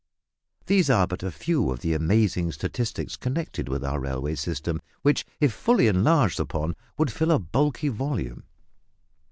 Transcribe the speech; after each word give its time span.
These 0.65 0.89
are 0.89 1.05
but 1.05 1.21
a 1.21 1.29
few 1.29 1.69
of 1.69 1.81
the 1.81 1.93
amazing 1.93 2.51
statistics 2.53 3.15
connected 3.15 3.69
with 3.69 3.83
our 3.85 3.99
railway 3.99 4.33
system, 4.33 4.81
which, 5.03 5.27
if 5.39 5.53
fully 5.53 5.85
enlarged 5.85 6.39
upon, 6.39 6.75
would 6.97 7.11
fill 7.11 7.29
a 7.29 7.37
bulky 7.37 7.87
volume. 7.89 8.45